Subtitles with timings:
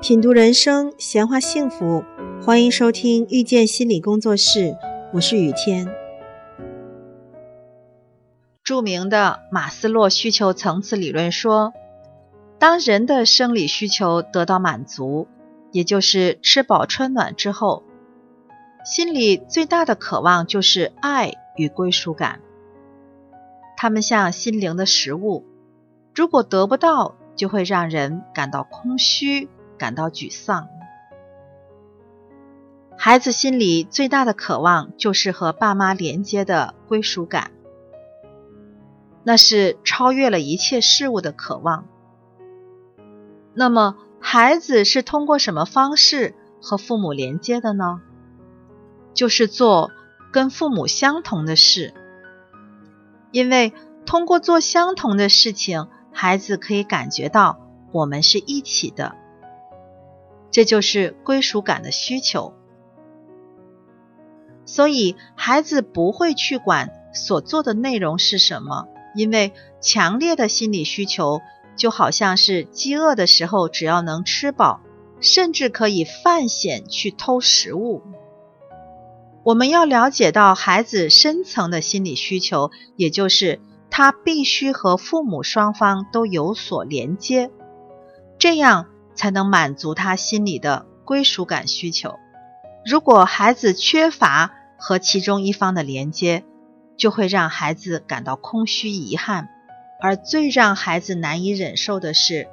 [0.00, 2.04] 品读人生，闲话幸福，
[2.40, 4.76] 欢迎收听遇见心理工作室，
[5.12, 5.92] 我是雨天。
[8.62, 11.72] 著名的马斯洛需求层次理论说，
[12.60, 15.26] 当人的生理需求得到满足，
[15.72, 17.82] 也就是吃饱穿暖之后，
[18.84, 22.40] 心里最大的渴望就是爱与归属感。
[23.76, 25.44] 它们像心灵的食物，
[26.14, 29.48] 如果得不到，就会让人感到空虚。
[29.78, 30.68] 感到沮丧。
[32.98, 37.52] 孩子心里最大的渴望就是和爸妈连接的归属感，
[39.22, 41.86] 那是超越了一切事物的渴望。
[43.54, 48.00] 那么，孩子是通过什么方式和父母连接的呢？
[49.14, 49.90] 就是做
[50.32, 51.94] 跟父母相同的事，
[53.30, 53.72] 因为
[54.06, 57.60] 通过做相同的事情，孩子可以感觉到
[57.92, 59.14] 我们是一起的。
[60.50, 62.54] 这就是归属感的需求，
[64.64, 71.40] 所以孩子不会去管所做的内容是什么，因为强烈的心理需求
[71.76, 74.80] 就好像是饥饿的时候，只要能吃饱，
[75.20, 78.02] 甚至可以犯险去偷食物。
[79.44, 83.60] 我们要了解到孩子深层的心理需求，也就是
[83.90, 87.50] 他必须和父母双方都有所连接，
[88.38, 88.88] 这样。
[89.18, 92.20] 才能满足他心里的归属感需求。
[92.86, 96.44] 如果孩子缺乏和其中一方的连接，
[96.96, 99.48] 就会让孩子感到空虚遗憾。
[100.00, 102.46] 而最让孩子难以忍受的是，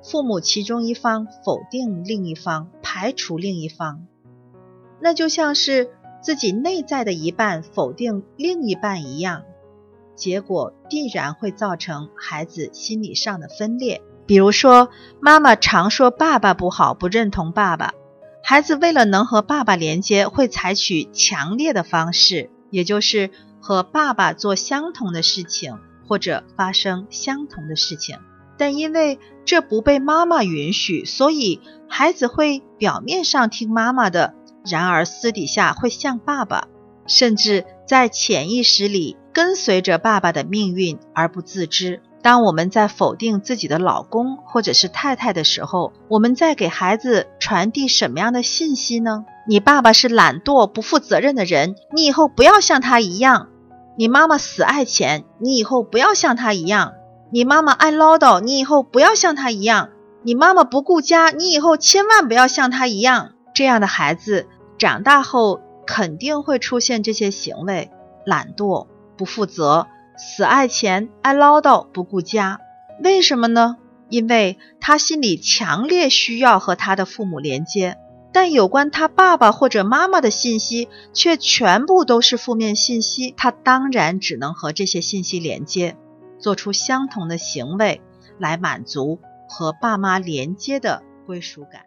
[0.00, 4.06] 父母其中一方否定另一方、排除另一方，
[5.00, 9.42] 那就像是自己内在的一半否定另一半一样，
[10.14, 14.00] 结果必然会造成孩子心理上的分裂。
[14.32, 14.88] 比如说，
[15.20, 17.92] 妈妈常说爸爸不好，不认同爸爸。
[18.42, 23.28] 孩子为了能和爸爸连接，会采取强烈的方式，也就是
[23.60, 25.76] 和爸爸做相同的事情，
[26.08, 28.20] 或者发生相同的事情。
[28.56, 34.32] 但因为这不被妈妈允许，所以孩子会表面上听妈妈的，
[34.64, 36.68] 然而私底下会像爸爸，
[37.06, 42.00] 甚至在潜意识里跟随着爸爸的命运而不自知。
[42.22, 49.24] 当我们在否定自己的老公或者是太太的时候，我们在给孩子传递什么样的信息呢？
[49.48, 53.48] 你爸爸是懒惰、不负责任的人，你以后不要像他一样；
[53.98, 56.92] 你妈妈死爱钱，你以后不要像他一样；
[57.32, 59.88] 你妈妈爱唠叨，你以后不要像他一样；
[60.22, 63.32] 你妈妈不顾家，你以后千万不要像他一样。
[63.52, 64.46] 这样的孩子
[64.78, 67.90] 长大后肯定会出现这些行为：
[68.24, 69.88] 懒惰、不负责。
[70.24, 72.60] 死爱钱，爱唠叨，不顾家，
[73.02, 73.76] 为什么呢？
[74.08, 77.98] 因为他心里强烈需要和他的父母连接，
[78.32, 85.96] 但有关他爸爸或者妈妈的信息却全部都是负面信息，他当然只能和这些信息连接，
[86.38, 88.00] 做出相同的行为
[88.38, 89.18] 来满足
[89.48, 91.82] 和爸妈连接的归属感。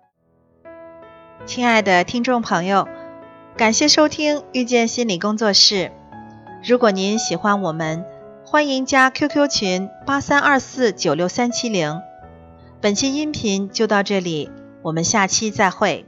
[1.46, 2.86] 亲爱的听众朋友，
[3.56, 5.94] 感谢收听遇见心理工作室。
[6.68, 8.04] 如果您喜欢我们，
[8.56, 12.00] 欢迎加 QQ 群八三二四九六三七零。
[12.80, 14.50] 本期音频就到这里，
[14.82, 16.06] 我们下期再会。